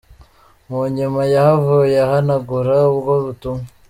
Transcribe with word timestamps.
"Munyuma 0.69 1.21
yahavuye 1.33 1.95
ahanagura 2.05 2.73
ubwo 2.91 3.13
butumwa. 3.23 3.65